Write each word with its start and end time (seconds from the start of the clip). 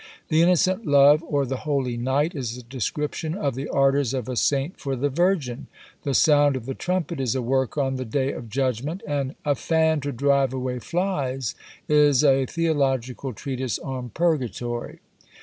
"The 0.29 0.41
Innocent 0.41 0.87
Love, 0.87 1.23
or 1.27 1.45
the 1.45 1.57
Holy 1.57 1.95
Knight," 1.95 2.33
is 2.33 2.57
a 2.57 2.63
description 2.63 3.35
of 3.35 3.53
the 3.53 3.69
ardours 3.69 4.15
of 4.15 4.27
a 4.27 4.35
saint 4.35 4.79
for 4.79 4.95
the 4.95 5.09
Virgin. 5.09 5.67
"The 6.01 6.15
Sound 6.15 6.55
of 6.55 6.65
the 6.65 6.73
Trumpet," 6.73 7.19
is 7.19 7.35
a 7.35 7.41
work 7.43 7.77
on 7.77 7.97
the 7.97 8.03
day 8.03 8.31
of 8.31 8.49
judgment; 8.49 9.03
and 9.07 9.35
"A 9.45 9.53
Fan 9.53 9.99
to 10.01 10.11
drive 10.11 10.55
away 10.55 10.79
Flies," 10.79 11.53
is 11.87 12.23
a 12.23 12.47
theological 12.47 13.31
treatise 13.31 13.77
on 13.77 14.09
purgatory. 14.09 15.01